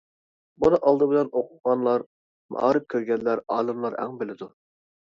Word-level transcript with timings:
بۇنى 0.63 0.79
ئالدى 0.91 1.07
بىلەن 1.11 1.29
ئوقۇغانلار، 1.41 2.07
مائارىپ 2.57 2.89
كۆرگەنلەر، 2.95 3.47
ئالىملار 3.57 4.01
ئەڭ 4.03 4.19
بىلىدۇ. 4.25 4.55